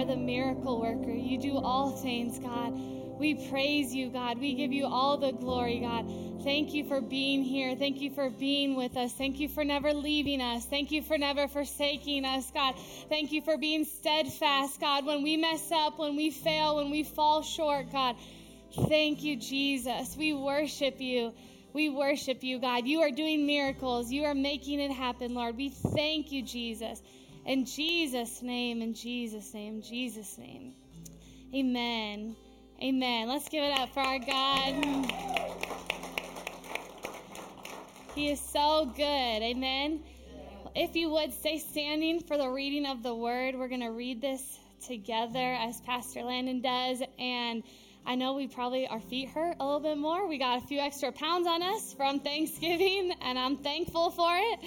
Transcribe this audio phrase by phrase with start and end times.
[0.00, 1.12] are the miracle worker.
[1.12, 2.72] You do all things, God.
[3.18, 4.40] We praise you, God.
[4.40, 6.10] We give you all the glory, God.
[6.42, 7.76] Thank you for being here.
[7.76, 9.12] Thank you for being with us.
[9.12, 10.64] Thank you for never leaving us.
[10.64, 12.76] Thank you for never forsaking us, God.
[13.10, 15.04] Thank you for being steadfast, God.
[15.04, 18.16] When we mess up, when we fail, when we fall short, God.
[18.88, 20.16] Thank you, Jesus.
[20.16, 21.34] We worship you.
[21.74, 22.86] We worship you, God.
[22.86, 24.10] You are doing miracles.
[24.10, 25.58] You are making it happen, Lord.
[25.58, 27.02] We thank you, Jesus.
[27.46, 30.74] In Jesus' name, in Jesus' name, Jesus' name.
[31.54, 32.36] Amen.
[32.82, 33.28] Amen.
[33.28, 35.10] Let's give it up for our God.
[38.14, 39.02] He is so good.
[39.02, 40.02] Amen.
[40.74, 44.20] If you would stay standing for the reading of the word, we're going to read
[44.20, 44.42] this
[44.86, 47.02] together as Pastor Landon does.
[47.18, 47.62] And
[48.06, 50.28] I know we probably, our feet hurt a little bit more.
[50.28, 54.60] We got a few extra pounds on us from Thanksgiving, and I'm thankful for it.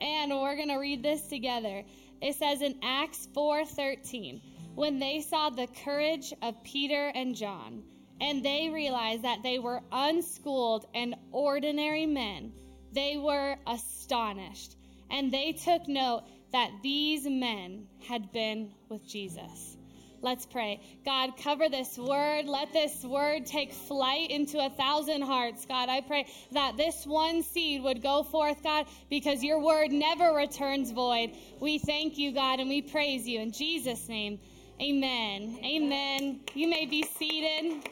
[0.00, 1.84] And we're going to read this together.
[2.20, 4.40] It says in Acts 4:13,
[4.74, 7.84] when they saw the courage of Peter and John,
[8.20, 12.52] and they realized that they were unschooled and ordinary men,
[12.92, 14.76] they were astonished.
[15.10, 19.76] And they took note that these men had been with Jesus.
[20.24, 20.80] Let's pray.
[21.04, 22.46] God, cover this word.
[22.46, 25.66] Let this word take flight into a thousand hearts.
[25.66, 30.32] God, I pray that this one seed would go forth, God, because your word never
[30.32, 31.32] returns void.
[31.60, 33.38] We thank you, God, and we praise you.
[33.40, 34.40] In Jesus' name,
[34.80, 35.58] amen.
[35.62, 36.40] Amen.
[36.54, 37.86] You may be seated.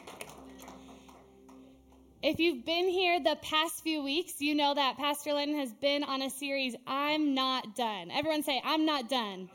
[2.23, 6.03] If you've been here the past few weeks, you know that Pastor Lynn has been
[6.03, 8.09] on a series, I'm Not Done.
[8.09, 9.49] Everyone say, I'm not done.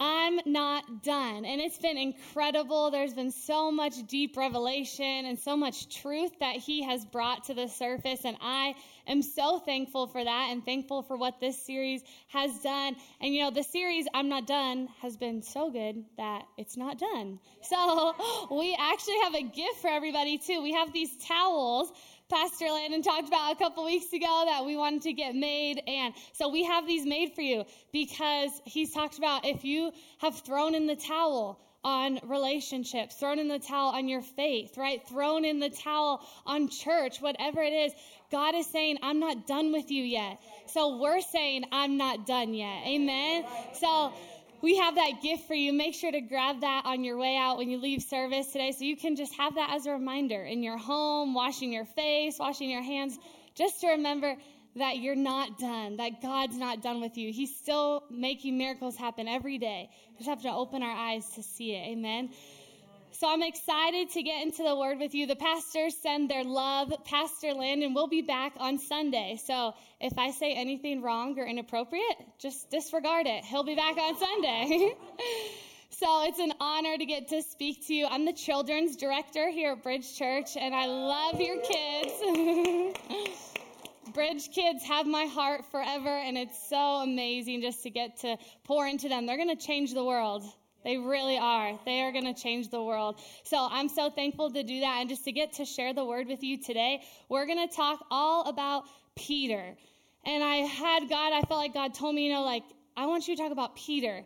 [0.00, 1.44] I'm not done.
[1.44, 2.90] And it's been incredible.
[2.90, 7.54] There's been so much deep revelation and so much truth that he has brought to
[7.54, 8.20] the surface.
[8.24, 8.74] And I
[9.06, 12.96] am so thankful for that and thankful for what this series has done.
[13.20, 16.98] And you know, the series I'm Not Done has been so good that it's not
[16.98, 17.38] done.
[17.62, 18.14] So
[18.50, 20.62] we actually have a gift for everybody too.
[20.62, 21.92] We have these towels
[22.28, 25.80] Pastor Landon talked about a couple weeks ago that we wanted to get made.
[25.86, 30.40] And so we have these made for you because he's talked about if you have
[30.40, 35.06] thrown in the towel on relationships, thrown in the towel on your faith, right?
[35.08, 37.92] Thrown in the towel on church, whatever it is.
[38.32, 40.40] God is saying, I'm not done with you yet.
[40.66, 42.82] So we're saying, I'm not done yet.
[42.86, 43.44] Amen.
[43.74, 44.12] So,
[44.62, 45.72] we have that gift for you.
[45.72, 48.84] Make sure to grab that on your way out when you leave service today so
[48.84, 52.70] you can just have that as a reminder in your home, washing your face, washing
[52.70, 53.18] your hands,
[53.54, 54.36] just to remember
[54.76, 57.32] that you're not done, that God's not done with you.
[57.32, 59.88] He's still making miracles happen every day.
[60.10, 61.88] We just have to open our eyes to see it.
[61.92, 62.30] Amen.
[63.18, 65.26] So I'm excited to get into the word with you.
[65.26, 66.92] The pastors send their love.
[67.06, 69.40] Pastor Landon will be back on Sunday.
[69.42, 69.72] So
[70.02, 73.42] if I say anything wrong or inappropriate, just disregard it.
[73.42, 74.92] He'll be back on Sunday.
[75.90, 78.06] so it's an honor to get to speak to you.
[78.06, 82.12] I'm the children's director here at Bridge Church, and I love your kids.
[84.12, 88.86] Bridge kids have my heart forever, and it's so amazing just to get to pour
[88.86, 89.24] into them.
[89.24, 90.44] They're going to change the world.
[90.86, 91.76] They really are.
[91.84, 93.18] They are going to change the world.
[93.42, 94.98] So I'm so thankful to do that.
[95.00, 98.06] And just to get to share the word with you today, we're going to talk
[98.08, 98.84] all about
[99.16, 99.74] Peter.
[100.24, 102.62] And I had God, I felt like God told me, you know, like,
[102.96, 104.22] I want you to talk about Peter.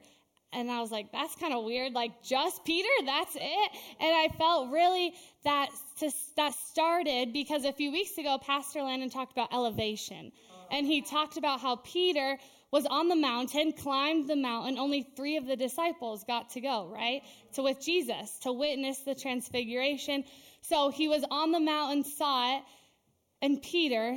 [0.53, 1.95] And I was like, that's kind of weird.
[1.95, 2.89] Like, just Peter?
[3.07, 3.71] That's it?
[3.99, 5.71] And I felt really that,
[6.01, 10.31] to, that started because a few weeks ago, Pastor Landon talked about elevation.
[10.71, 12.37] And he talked about how Peter
[12.73, 14.79] was on the mountain, climbed the mountain.
[14.79, 17.23] Only three of the disciples got to go, right?
[17.55, 20.25] To with Jesus, to witness the transfiguration.
[20.63, 22.63] So he was on the mountain, saw it,
[23.43, 24.17] and Peter,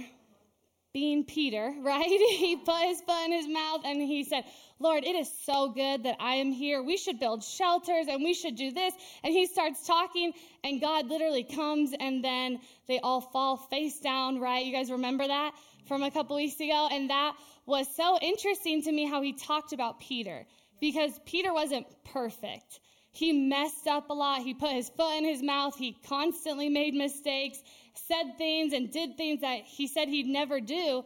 [0.94, 2.06] being Peter, right?
[2.06, 4.44] He put his foot in his mouth and he said,
[4.80, 6.84] Lord, it is so good that I am here.
[6.84, 8.94] We should build shelters and we should do this.
[9.24, 10.34] And he starts talking,
[10.64, 14.66] and God literally comes, and then they all fall face down, right?
[14.66, 15.54] You guys remember that
[15.88, 16.90] from a couple weeks ago?
[16.92, 17.34] And that
[17.66, 20.46] was so interesting to me how he talked about Peter
[20.80, 22.80] because Peter wasn't perfect.
[23.12, 24.42] He messed up a lot.
[24.42, 25.78] He put his foot in his mouth.
[25.78, 27.62] He constantly made mistakes,
[27.94, 31.06] said things, and did things that he said he'd never do.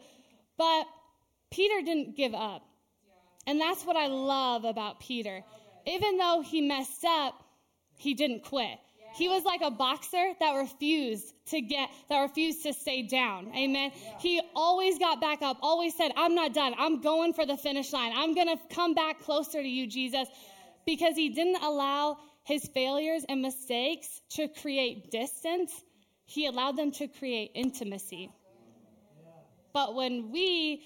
[0.56, 0.86] But
[1.50, 2.62] Peter didn't give up.
[3.46, 5.44] And that's what I love about Peter.
[5.86, 7.34] Even though he messed up,
[7.96, 8.78] he didn't quit.
[9.18, 13.48] He was like a boxer that refused to get, that refused to stay down.
[13.56, 13.90] Amen.
[13.94, 14.18] Yeah.
[14.20, 16.74] He always got back up, always said, I'm not done.
[16.78, 18.12] I'm going for the finish line.
[18.14, 20.28] I'm going to come back closer to you, Jesus.
[20.86, 25.72] Because he didn't allow his failures and mistakes to create distance,
[26.24, 28.30] he allowed them to create intimacy.
[29.74, 30.82] But when we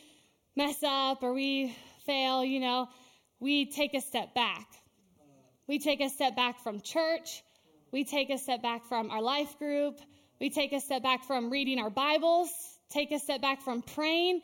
[0.56, 1.76] mess up or we
[2.06, 2.88] fail, you know,
[3.40, 4.66] we take a step back
[5.68, 7.42] We take a step back from church.
[7.92, 10.00] We take a step back from our life group.
[10.40, 12.50] We take a step back from reading our Bibles,
[12.88, 14.40] take a step back from praying,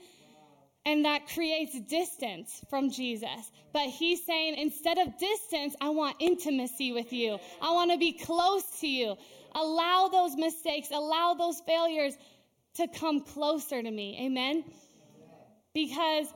[0.85, 3.51] and that creates distance from Jesus.
[3.73, 7.39] But he's saying, instead of distance, I want intimacy with you.
[7.63, 9.17] I want to be close to you.
[9.55, 12.15] Allow those mistakes, allow those failures
[12.75, 14.19] to come closer to me.
[14.27, 14.63] Amen?
[15.73, 16.27] Because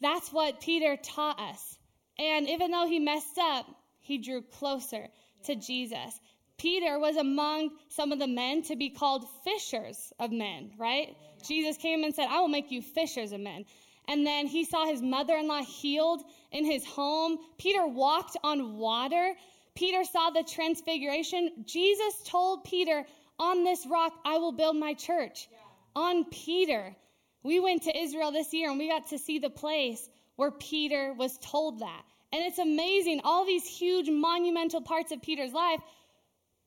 [0.00, 1.78] that's what Peter taught us.
[2.18, 3.66] And even though he messed up,
[4.00, 5.08] he drew closer
[5.44, 6.20] to Jesus.
[6.58, 11.16] Peter was among some of the men to be called fishers of men, right?
[11.46, 13.64] Jesus came and said, I will make you fishers of men.
[14.08, 17.38] And then he saw his mother in law healed in his home.
[17.58, 19.34] Peter walked on water.
[19.74, 21.64] Peter saw the transfiguration.
[21.64, 23.04] Jesus told Peter,
[23.38, 25.48] On this rock I will build my church.
[25.50, 25.58] Yeah.
[25.96, 26.94] On Peter.
[27.42, 31.12] We went to Israel this year and we got to see the place where Peter
[31.12, 32.04] was told that.
[32.32, 35.80] And it's amazing, all these huge monumental parts of Peter's life.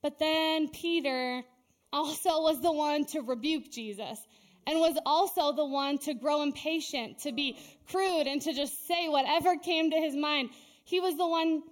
[0.03, 1.43] But then Peter
[1.91, 4.19] also was the one to rebuke Jesus
[4.67, 7.57] and was also the one to grow impatient, to be
[7.89, 10.49] crude, and to just say whatever came to his mind.
[10.83, 11.63] He was the one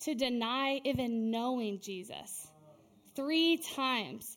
[0.00, 2.48] to deny even knowing Jesus
[3.14, 4.36] three times.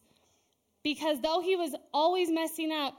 [0.83, 2.95] Because though he was always messing up,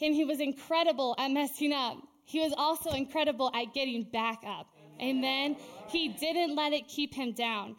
[0.00, 4.66] and he was incredible at messing up, he was also incredible at getting back up.
[5.00, 5.56] Amen.
[5.88, 7.76] He didn't let it keep him down.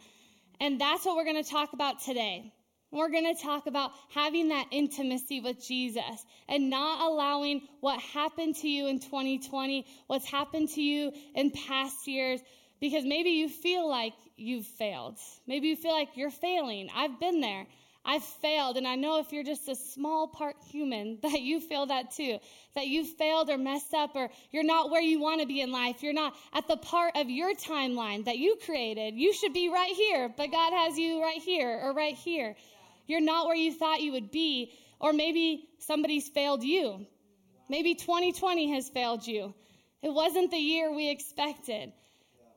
[0.60, 2.52] And that's what we're going to talk about today.
[2.92, 8.56] We're going to talk about having that intimacy with Jesus and not allowing what happened
[8.56, 12.40] to you in 2020, what's happened to you in past years,
[12.80, 15.18] because maybe you feel like you've failed.
[15.46, 16.88] Maybe you feel like you're failing.
[16.94, 17.66] I've been there.
[18.04, 18.76] I've failed.
[18.76, 22.38] And I know if you're just a small part human, that you feel that too.
[22.74, 25.72] That you failed or messed up or you're not where you want to be in
[25.72, 26.02] life.
[26.02, 29.14] You're not at the part of your timeline that you created.
[29.14, 32.56] You should be right here, but God has you right here or right here.
[33.06, 34.72] You're not where you thought you would be.
[35.00, 37.06] Or maybe somebody's failed you.
[37.68, 39.54] Maybe 2020 has failed you.
[40.02, 41.92] It wasn't the year we expected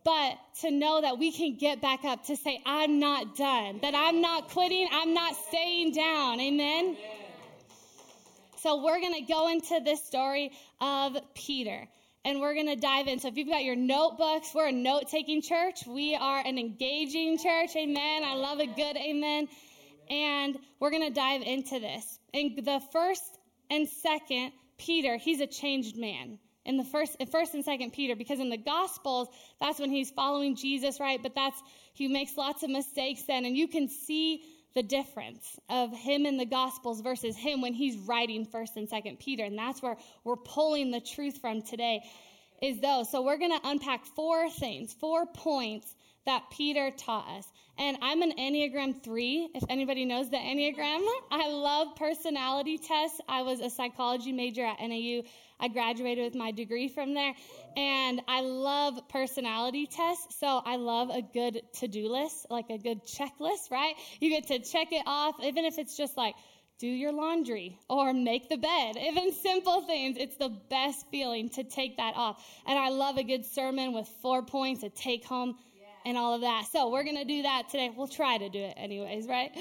[0.04, 3.96] but to know that we can get back up to say, I'm not done, that
[3.96, 6.40] I'm not quitting, I'm not staying down.
[6.40, 6.98] Amen?
[8.62, 11.88] So we're going to go into this story of Peter
[12.26, 13.20] and we're going to dive in.
[13.20, 15.86] So if you've got your notebooks, we're a note taking church.
[15.86, 17.76] We are an engaging church.
[17.76, 18.24] Amen.
[18.24, 19.48] I love a good amen.
[20.10, 22.20] And we're going to dive into this.
[22.34, 23.24] And the first
[23.70, 28.16] and second, Peter, he's a changed man in the first, in first and second Peter,
[28.16, 29.28] because in the Gospels,
[29.60, 31.22] that's when he's following Jesus, right?
[31.22, 31.62] But that's,
[31.94, 34.44] he makes lots of mistakes then, and you can see
[34.74, 39.20] the difference of him in the Gospels versus him when he's writing first and second
[39.20, 39.44] Peter.
[39.44, 42.02] And that's where we're pulling the truth from today
[42.62, 43.12] is those.
[43.12, 45.94] So we're going to unpack four things, four points
[46.26, 47.46] that Peter taught us.
[47.78, 51.04] And I'm an Enneagram 3, if anybody knows the Enneagram.
[51.32, 53.20] I love personality tests.
[53.28, 55.24] I was a psychology major at NAU.
[55.60, 57.34] I graduated with my degree from there.
[57.76, 60.36] And I love personality tests.
[60.40, 63.96] So I love a good to do list, like a good checklist, right?
[64.20, 66.36] You get to check it off, even if it's just like,
[66.80, 68.98] do your laundry or make the bed.
[69.02, 72.44] Even simple things, it's the best feeling to take that off.
[72.68, 75.56] And I love a good sermon with four points, a take home,
[76.06, 76.66] and all of that.
[76.72, 77.92] So we're going to do that today.
[77.96, 79.52] We'll try to do it anyways, right?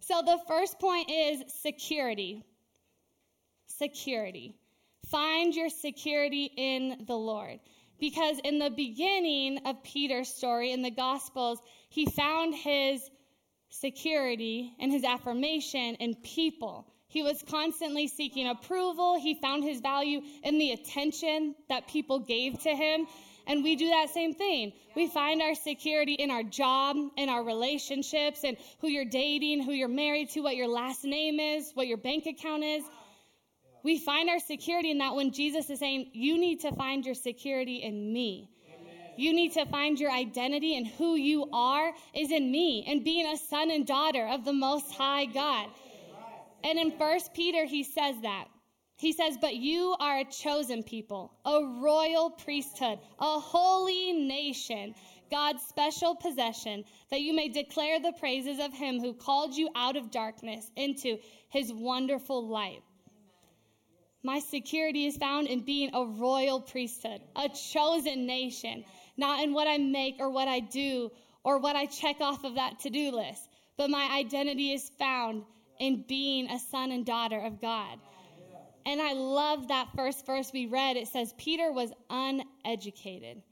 [0.00, 2.44] So the first point is security.
[3.66, 4.54] Security.
[5.10, 7.60] Find your security in the Lord.
[7.98, 13.00] Because in the beginning of Peter's story in the Gospels, he found his
[13.68, 16.86] security and his affirmation in people.
[17.06, 19.18] He was constantly seeking approval.
[19.20, 23.06] He found his value in the attention that people gave to him.
[23.46, 24.72] And we do that same thing.
[24.94, 29.72] We find our security in our job, in our relationships, and who you're dating, who
[29.72, 32.84] you're married to, what your last name is, what your bank account is
[33.82, 37.14] we find our security in that when Jesus is saying, You need to find your
[37.14, 38.48] security in me.
[39.16, 43.26] You need to find your identity and who you are is in me and being
[43.26, 45.68] a son and daughter of the Most High God.
[46.64, 48.46] And in First Peter, he says that.
[48.96, 54.94] He says, But you are a chosen people, a royal priesthood, a holy nation,
[55.30, 59.96] God's special possession, that you may declare the praises of him who called you out
[59.96, 61.18] of darkness into
[61.48, 62.82] his wonderful light.
[64.22, 68.84] My security is found in being a royal priesthood, a chosen nation,
[69.16, 71.10] not in what I make or what I do
[71.42, 75.44] or what I check off of that to do list, but my identity is found
[75.80, 77.98] in being a son and daughter of God.
[78.84, 80.96] And I love that first verse we read.
[80.96, 83.42] It says, Peter was uneducated,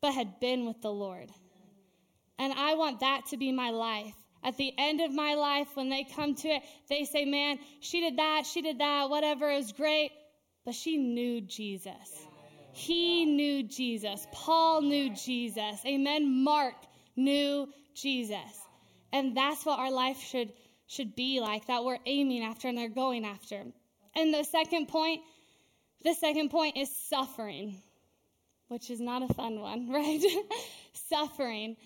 [0.00, 1.30] but had been with the Lord.
[2.38, 4.14] And I want that to be my life.
[4.42, 8.00] At the end of my life, when they come to it, they say, Man, she
[8.00, 10.10] did that, she did that, whatever, it was great.
[10.64, 12.26] But she knew Jesus.
[12.72, 14.26] He knew Jesus.
[14.32, 15.80] Paul knew Jesus.
[15.86, 16.42] Amen.
[16.42, 16.74] Mark
[17.16, 18.60] knew Jesus.
[19.12, 20.52] And that's what our life should,
[20.88, 23.64] should be like, that we're aiming after and they're going after.
[24.16, 25.22] And the second point,
[26.02, 27.76] the second point is suffering,
[28.68, 30.22] which is not a fun one, right?
[30.92, 31.76] suffering.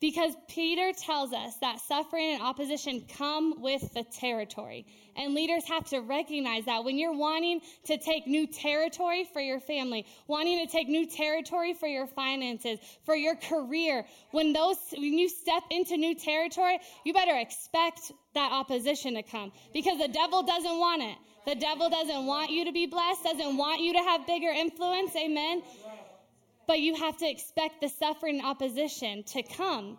[0.00, 4.86] Because Peter tells us that suffering and opposition come with the territory.
[5.14, 9.60] And leaders have to recognize that when you're wanting to take new territory for your
[9.60, 15.18] family, wanting to take new territory for your finances, for your career, when those when
[15.18, 20.42] you step into new territory, you better expect that opposition to come because the devil
[20.42, 21.16] doesn't want it.
[21.46, 25.16] The devil doesn't want you to be blessed, doesn't want you to have bigger influence.
[25.16, 25.62] Amen.
[26.70, 29.98] But you have to expect the suffering and opposition to come.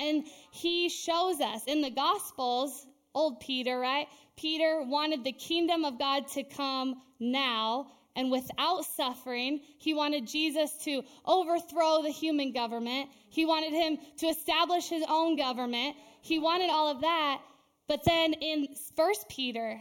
[0.00, 4.08] And he shows us in the Gospels, old Peter, right?
[4.36, 9.60] Peter wanted the kingdom of God to come now and without suffering.
[9.78, 13.08] He wanted Jesus to overthrow the human government.
[13.30, 15.94] He wanted him to establish his own government.
[16.20, 17.40] He wanted all of that.
[17.86, 18.66] But then in
[18.96, 19.80] First Peter,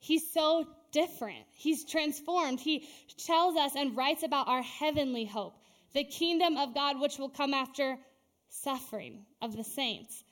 [0.00, 1.44] he's so different.
[1.52, 2.60] He's transformed.
[2.60, 2.88] He
[3.26, 5.54] tells us and writes about our heavenly hope,
[5.92, 7.98] the kingdom of God, which will come after
[8.48, 10.22] suffering of the saints.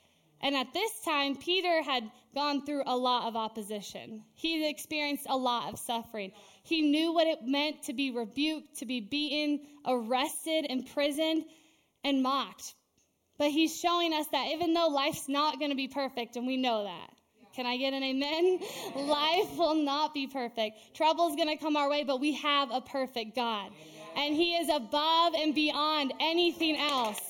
[0.40, 4.22] And at this time, Peter had gone through a lot of opposition.
[4.34, 6.32] He experienced a lot of suffering.
[6.64, 11.44] He knew what it meant to be rebuked, to be beaten, arrested, imprisoned,
[12.02, 12.74] and mocked.
[13.38, 16.56] But he's showing us that even though life's not going to be perfect, and we
[16.56, 17.10] know that,
[17.54, 18.58] can I get an amen?
[18.96, 20.94] Life will not be perfect.
[20.94, 23.70] Trouble's going to come our way, but we have a perfect God.
[24.16, 27.20] And He is above and beyond anything else.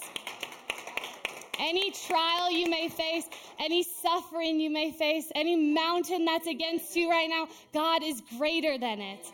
[1.59, 3.25] Any trial you may face,
[3.59, 8.77] any suffering you may face, any mountain that's against you right now, God is greater
[8.77, 9.33] than it.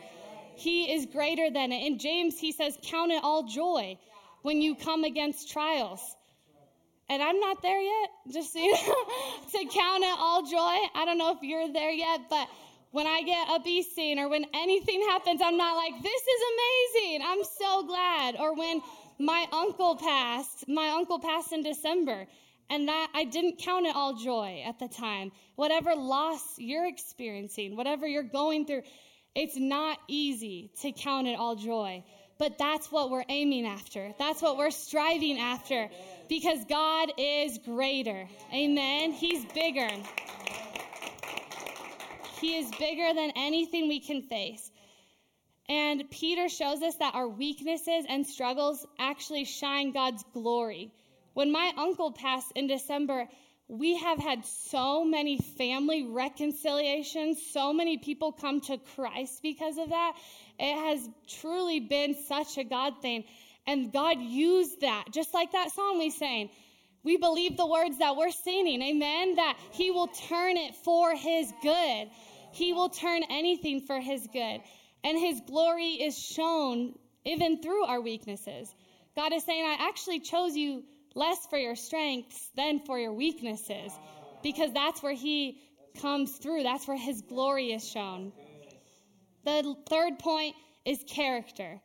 [0.56, 1.86] He is greater than it.
[1.86, 3.96] In James, he says, Count it all joy
[4.42, 6.00] when you come against trials.
[7.10, 8.94] And I'm not there yet, just so you know,
[9.50, 10.78] to count it all joy.
[10.94, 12.48] I don't know if you're there yet, but
[12.92, 16.42] when I get a bee sting or when anything happens, I'm not like, this is
[16.54, 17.22] amazing.
[17.26, 18.36] I'm so glad.
[18.38, 18.80] Or when
[19.18, 22.26] my uncle passed, my uncle passed in December.
[22.70, 25.32] And that I didn't count it all joy at the time.
[25.56, 28.82] Whatever loss you're experiencing, whatever you're going through,
[29.34, 32.04] it's not easy to count it all joy.
[32.38, 34.12] But that's what we're aiming after.
[34.18, 35.90] That's what we're striving after
[36.30, 38.28] because God is greater.
[38.54, 39.10] Amen.
[39.10, 39.90] He's bigger.
[42.40, 44.70] He is bigger than anything we can face.
[45.68, 50.92] And Peter shows us that our weaknesses and struggles actually shine God's glory.
[51.34, 53.26] When my uncle passed in December,
[53.66, 59.88] we have had so many family reconciliations, so many people come to Christ because of
[59.88, 60.12] that.
[60.60, 61.08] It has
[61.40, 63.24] truly been such a God thing.
[63.66, 66.50] And God used that, just like that song we sang.
[67.02, 69.36] We believe the words that we're singing, amen?
[69.36, 72.10] That He will turn it for His good.
[72.52, 74.60] He will turn anything for His good.
[75.04, 78.74] And His glory is shown even through our weaknesses.
[79.16, 83.92] God is saying, I actually chose you less for your strengths than for your weaknesses,
[84.42, 85.60] because that's where He
[86.00, 86.62] comes through.
[86.62, 88.32] That's where His glory is shown.
[89.44, 91.80] The third point is character.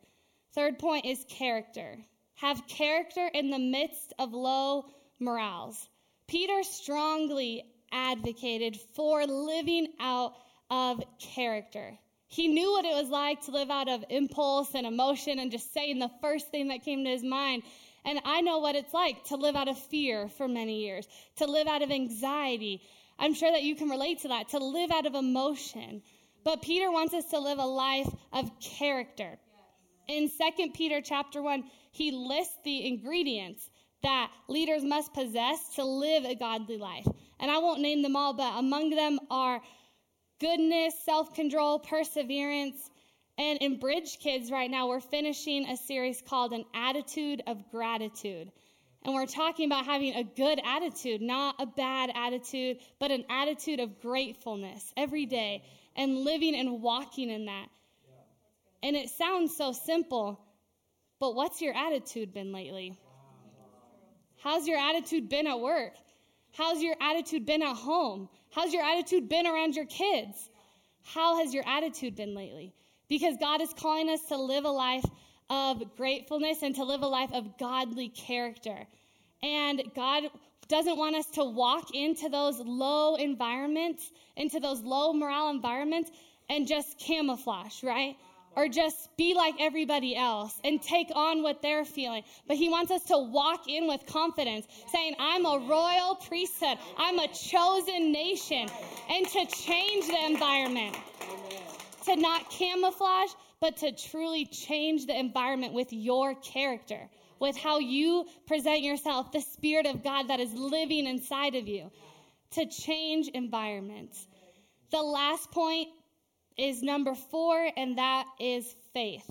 [0.56, 1.98] Third point is character.
[2.36, 4.86] Have character in the midst of low
[5.20, 5.86] morals.
[6.28, 10.32] Peter strongly advocated for living out
[10.70, 11.98] of character.
[12.28, 15.74] He knew what it was like to live out of impulse and emotion and just
[15.74, 17.62] saying the first thing that came to his mind.
[18.06, 21.44] And I know what it's like to live out of fear for many years, to
[21.44, 22.80] live out of anxiety.
[23.18, 26.00] I'm sure that you can relate to that, to live out of emotion.
[26.44, 29.38] But Peter wants us to live a life of character
[30.08, 33.70] in 2 Peter chapter 1, he lists the ingredients
[34.02, 37.06] that leaders must possess to live a godly life.
[37.40, 39.60] And I won't name them all, but among them are
[40.40, 42.90] goodness, self control, perseverance.
[43.38, 48.50] And in Bridge Kids right now, we're finishing a series called An Attitude of Gratitude.
[49.02, 53.78] And we're talking about having a good attitude, not a bad attitude, but an attitude
[53.78, 55.62] of gratefulness every day
[55.94, 57.68] and living and walking in that.
[58.86, 60.38] And it sounds so simple,
[61.18, 62.96] but what's your attitude been lately?
[64.44, 65.94] How's your attitude been at work?
[66.52, 68.28] How's your attitude been at home?
[68.52, 70.36] How's your attitude been around your kids?
[71.02, 72.72] How has your attitude been lately?
[73.08, 75.04] Because God is calling us to live a life
[75.50, 78.86] of gratefulness and to live a life of godly character.
[79.42, 80.22] And God
[80.68, 86.08] doesn't want us to walk into those low environments, into those low morale environments,
[86.48, 88.14] and just camouflage, right?
[88.56, 92.22] Or just be like everybody else and take on what they're feeling.
[92.48, 97.18] But he wants us to walk in with confidence, saying, I'm a royal priesthood, I'm
[97.18, 98.68] a chosen nation,
[99.10, 100.96] and to change the environment.
[102.06, 108.26] To not camouflage, but to truly change the environment with your character with how you
[108.46, 111.90] present yourself, the Spirit of God that is living inside of you
[112.52, 114.26] to change environments.
[114.90, 115.88] The last point
[116.56, 119.28] is number four, and that is faith.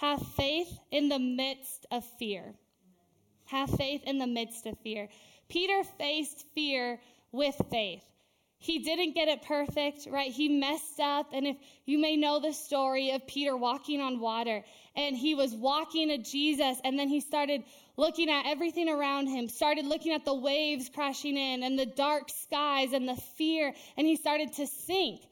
[0.00, 2.54] Have faith in the midst of fear.
[3.46, 5.08] Have faith in the midst of fear.
[5.48, 7.00] Peter faced fear
[7.32, 8.04] with faith.
[8.60, 10.32] He didn't get it perfect, right?
[10.32, 11.28] He messed up.
[11.32, 14.64] And if you may know the story of Peter walking on water,
[14.96, 17.62] and he was walking to Jesus, and then he started
[17.96, 22.30] looking at everything around him, started looking at the waves crashing in, and the dark
[22.30, 25.22] skies, and the fear, and he started to sink.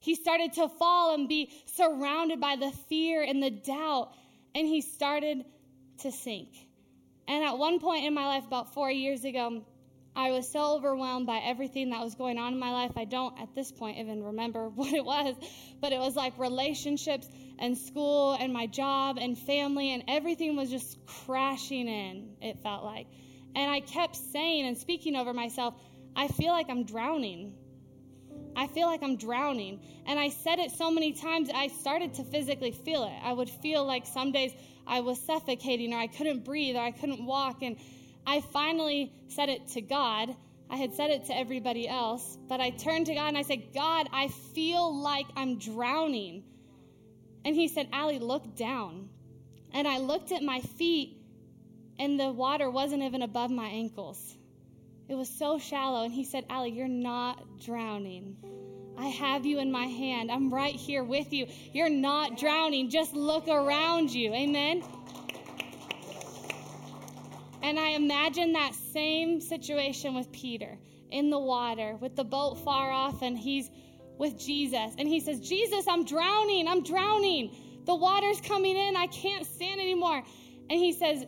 [0.00, 4.12] He started to fall and be surrounded by the fear and the doubt,
[4.54, 5.44] and he started
[5.98, 6.48] to sink.
[7.28, 9.64] And at one point in my life, about four years ago,
[10.14, 12.92] I was so overwhelmed by everything that was going on in my life.
[12.96, 15.34] I don't at this point even remember what it was,
[15.80, 20.70] but it was like relationships and school and my job and family, and everything was
[20.70, 23.06] just crashing in, it felt like.
[23.54, 25.74] And I kept saying and speaking over myself,
[26.14, 27.54] I feel like I'm drowning.
[28.56, 29.80] I feel like I'm drowning.
[30.06, 33.12] And I said it so many times, I started to physically feel it.
[33.22, 34.52] I would feel like some days
[34.86, 37.62] I was suffocating or I couldn't breathe or I couldn't walk.
[37.62, 37.76] And
[38.26, 40.34] I finally said it to God.
[40.68, 43.72] I had said it to everybody else, but I turned to God and I said,
[43.72, 46.42] God, I feel like I'm drowning.
[47.44, 49.08] And He said, Allie, look down.
[49.72, 51.18] And I looked at my feet,
[51.98, 54.35] and the water wasn't even above my ankles.
[55.08, 56.04] It was so shallow.
[56.04, 58.36] And He said, Allie, you're not drowning.
[58.98, 60.30] I have you in my hand.
[60.30, 61.46] I'm right here with you.
[61.72, 62.90] You're not drowning.
[62.90, 64.32] Just look around you.
[64.32, 64.82] Amen.
[67.62, 70.78] And I imagine that same situation with Peter
[71.10, 73.70] in the water with the boat far off, and he's
[74.18, 74.94] with Jesus.
[74.98, 76.68] And he says, Jesus, I'm drowning.
[76.68, 77.54] I'm drowning.
[77.84, 78.96] The water's coming in.
[78.96, 80.22] I can't stand anymore.
[80.70, 81.24] And he says,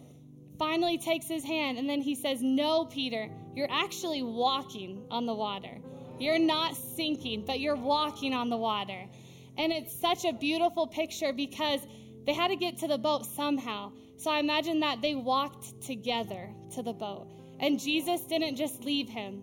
[0.59, 5.35] finally takes his hand, and then he says, No, Peter, you're actually walking on the
[5.35, 5.79] water.
[6.19, 9.09] You're not sinking, but you're walking on the water.
[9.57, 11.81] And it's such a beautiful picture because
[12.27, 13.93] they had to get to the boat somehow.
[14.17, 17.29] So I imagine that they walked together to the boat.
[17.61, 19.43] And Jesus didn't just leave him,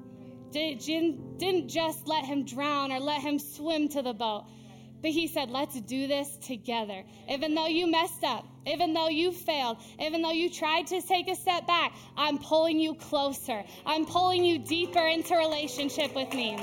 [0.51, 4.45] didn't just let him drown or let him swim to the boat.
[5.05, 7.03] But he said, let's do this together.
[7.29, 11.29] Even though you messed up, even though you failed, even though you tried to take
[11.29, 13.63] a step back, I'm pulling you closer.
[13.85, 16.57] I'm pulling you deeper into relationship with me.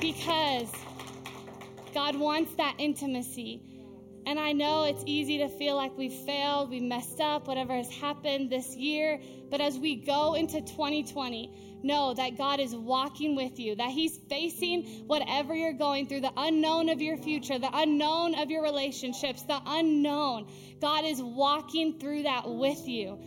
[0.00, 0.70] Because
[1.92, 3.60] God wants that intimacy.
[4.24, 7.90] And I know it's easy to feel like we've failed, we messed up, whatever has
[7.90, 9.20] happened this year.
[9.50, 14.18] But as we go into 2020, know that God is walking with you, that He's
[14.28, 19.42] facing whatever you're going through, the unknown of your future, the unknown of your relationships,
[19.42, 20.46] the unknown.
[20.80, 23.18] God is walking through that with you.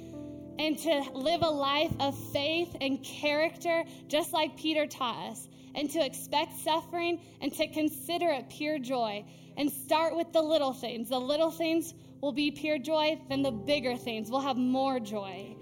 [0.58, 5.92] And to live a life of faith and character, just like Peter taught us, and
[5.92, 9.26] to expect suffering and to consider it pure joy
[9.58, 11.10] and start with the little things.
[11.10, 15.56] The little things will be pure joy, then the bigger things will have more joy.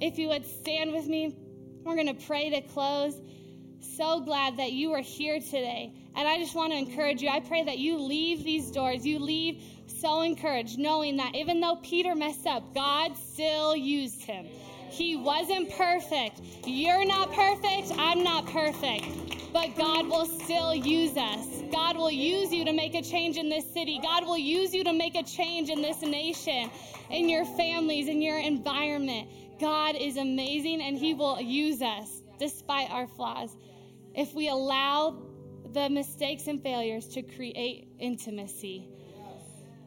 [0.00, 1.36] If you would stand with me,
[1.84, 3.20] we're going to pray to close.
[3.80, 5.92] So glad that you are here today.
[6.14, 7.28] And I just want to encourage you.
[7.28, 11.76] I pray that you leave these doors, you leave so encouraged, knowing that even though
[11.76, 14.46] Peter messed up, God still used him.
[14.90, 16.40] He wasn't perfect.
[16.64, 17.92] You're not perfect.
[17.98, 19.27] I'm not perfect.
[19.60, 21.44] But God will still use us.
[21.72, 23.98] God will use you to make a change in this city.
[24.00, 26.70] God will use you to make a change in this nation,
[27.10, 29.28] in your families, in your environment.
[29.58, 33.56] God is amazing and He will use us despite our flaws.
[34.14, 35.20] If we allow
[35.72, 38.86] the mistakes and failures to create intimacy.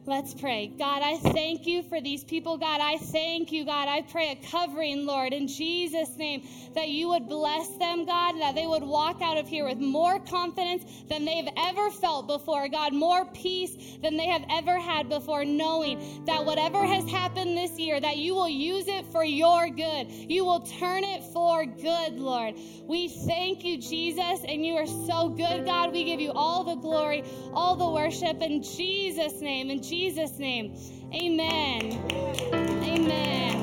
[0.04, 0.66] Let's pray.
[0.66, 2.58] God, I thank you for these people.
[2.58, 3.86] God, I thank you, God.
[3.86, 6.42] I pray a covering, Lord, in Jesus' name,
[6.74, 10.18] that you would bless them, God, that they would walk out of here with more
[10.18, 15.44] confidence than they've ever felt before, God, more peace than they have ever had before,
[15.44, 20.10] knowing that whatever has happened this year, that you will use it for your good.
[20.10, 22.56] You will turn it for good, Lord.
[22.88, 25.92] We thank you, Jesus, and you are so good, God.
[25.92, 27.22] We give you all the glory,
[27.54, 29.70] all the worship in Jesus' name.
[29.70, 30.74] In Jesus' name,
[31.12, 31.92] amen.
[32.82, 33.62] Amen.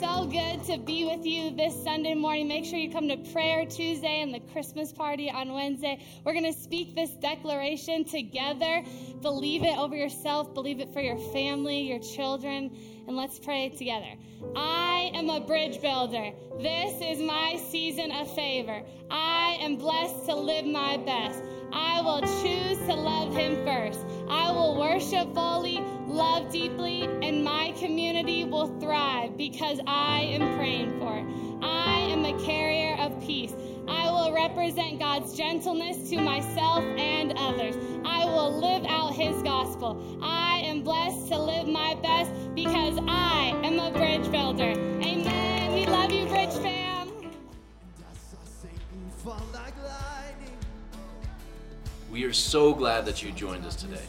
[0.00, 2.48] So good to be with you this Sunday morning.
[2.48, 6.04] Make sure you come to prayer Tuesday and the Christmas party on Wednesday.
[6.24, 8.82] We're going to speak this declaration together.
[9.22, 14.14] Believe it over yourself, believe it for your family, your children, and let's pray together.
[14.56, 16.32] I am a bridge builder.
[16.58, 18.82] This is my season of favor.
[19.12, 21.40] I am blessed to live my best.
[21.72, 24.00] I will choose to love him first.
[24.28, 30.98] I will worship fully, love deeply, and my community will thrive because I am praying
[30.98, 31.26] for it.
[31.62, 33.54] I am a carrier of peace.
[33.88, 37.76] I will represent God's gentleness to myself and others.
[38.04, 40.18] I will live out his gospel.
[40.22, 44.30] I am blessed to live my best because I am a bridge
[52.10, 54.00] We are so glad that you joined us today.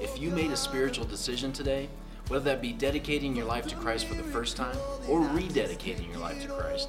[0.00, 1.88] If you made a spiritual decision today,
[2.26, 4.76] whether that be dedicating your life to Christ for the first time
[5.08, 6.88] or rededicating your life to Christ,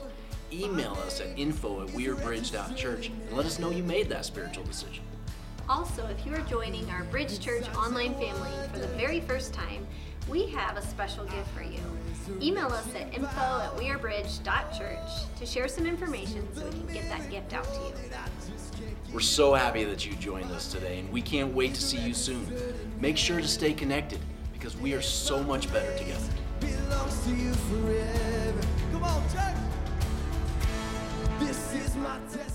[0.51, 5.03] email us at info at wearebridge.church and let us know you made that spiritual decision.
[5.69, 9.85] Also, if you are joining our Bridge Church online family for the very first time,
[10.27, 11.79] we have a special gift for you.
[12.41, 17.29] Email us at info at wearebridge.church to share some information so we can get that
[17.29, 17.93] gift out to you.
[19.15, 22.13] We're so happy that you joined us today, and we can't wait to see you
[22.13, 22.45] soon.
[22.99, 24.19] Make sure to stay connected
[24.51, 26.19] because we are so much better together.
[31.39, 32.54] This is my testimony.